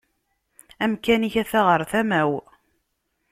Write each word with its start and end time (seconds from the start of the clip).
Amkan-ik 0.83 1.35
ata 1.41 1.59
ɣer 1.67 1.81
tama-w 1.91 2.31